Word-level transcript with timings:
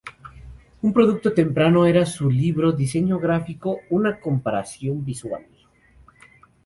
Un 0.85 0.93
producto 0.93 1.31
temprano 1.31 1.85
era 1.85 2.07
su 2.07 2.27
libro 2.27 2.71
diseño 2.71 3.19
gráfico: 3.19 3.81
Una 3.91 4.19
comparación 4.19 5.05
visual. 5.05 5.45